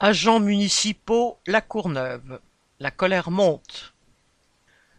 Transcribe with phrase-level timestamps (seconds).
[0.00, 2.40] Agents municipaux La Courneuve,
[2.80, 3.94] la colère monte.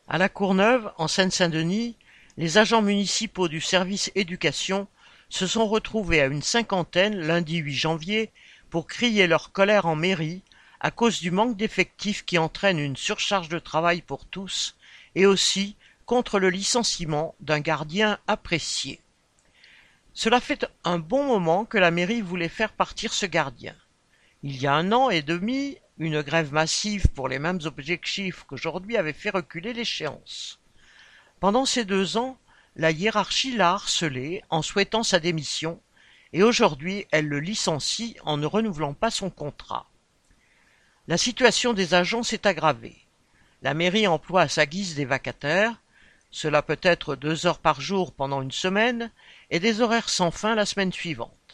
[0.07, 1.97] À La Courneuve, en Seine-Saint-Denis,
[2.37, 4.87] les agents municipaux du service éducation
[5.27, 8.31] se sont retrouvés à une cinquantaine lundi 8 janvier
[8.69, 10.43] pour crier leur colère en mairie
[10.79, 14.77] à cause du manque d'effectifs qui entraîne une surcharge de travail pour tous
[15.13, 15.75] et aussi
[16.05, 19.01] contre le licenciement d'un gardien apprécié.
[20.13, 23.75] Cela fait un bon moment que la mairie voulait faire partir ce gardien.
[24.47, 28.95] Il y a un an et demi, une grève massive pour les mêmes objectifs qu'aujourd'hui
[28.95, 30.59] avait fait reculer l'échéance.
[31.39, 32.37] Pendant ces deux ans,
[32.75, 35.81] la hiérarchie l'a harcelé en souhaitant sa démission,
[36.31, 39.89] et aujourd'hui elle le licencie en ne renouvelant pas son contrat.
[41.07, 42.99] La situation des agents s'est aggravée.
[43.63, 45.81] La mairie emploie à sa guise des vacataires,
[46.29, 49.11] cela peut être deux heures par jour pendant une semaine,
[49.49, 51.44] et des horaires sans fin la semaine suivante.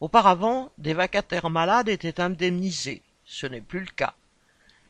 [0.00, 3.02] Auparavant, des vacataires malades étaient indemnisés.
[3.24, 4.14] Ce n'est plus le cas.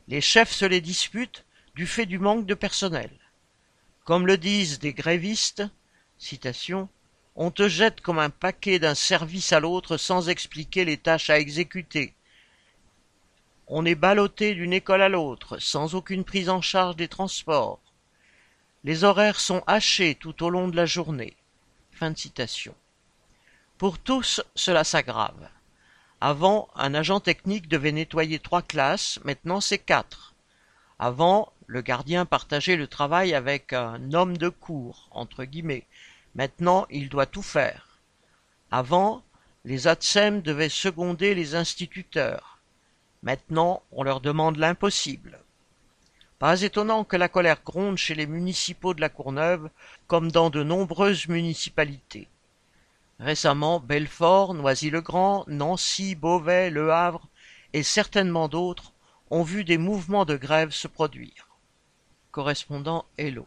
[0.07, 3.11] Les chefs se les disputent du fait du manque de personnel.
[4.03, 5.63] Comme le disent des grévistes,
[7.35, 11.39] on te jette comme un paquet d'un service à l'autre sans expliquer les tâches à
[11.39, 12.13] exécuter.
[13.67, 17.79] On est ballotté d'une école à l'autre, sans aucune prise en charge des transports.
[18.83, 21.35] Les horaires sont hachés tout au long de la journée.
[23.79, 25.47] Pour tous, cela s'aggrave.
[26.19, 30.33] Avant, un agent technique devait nettoyer trois classes, maintenant c'est quatre.
[30.99, 35.85] Avant, le gardien partageait le travail avec un homme de cour, entre guillemets.
[36.35, 37.99] Maintenant, il doit tout faire.
[38.69, 39.23] Avant,
[39.63, 42.59] les ATSEM devaient seconder les instituteurs.
[43.23, 45.39] Maintenant, on leur demande l'impossible.
[46.37, 49.69] Pas étonnant que la colère gronde chez les municipaux de la Courneuve,
[50.07, 52.27] comme dans de nombreuses municipalités.
[53.19, 57.27] Récemment, Belfort, Noisy-le-Grand, Nancy, Beauvais, Le Havre
[57.73, 58.93] et certainement d'autres
[59.29, 61.49] ont vu des mouvements de grève se produire.
[62.31, 63.45] Correspondant Hello.